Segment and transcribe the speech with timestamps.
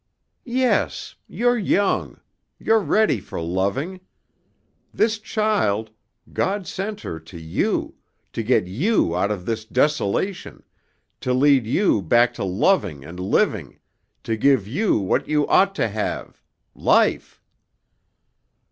[0.49, 2.19] "Yes, you're young.
[2.57, 3.99] You're ready for loving.
[4.91, 5.91] This child
[6.33, 7.93] God sent her to you,
[8.33, 10.63] to get you out of this desolation,
[11.19, 13.79] to lead you back to loving and living,
[14.23, 16.41] to give you what you ought to have
[16.73, 17.39] Life."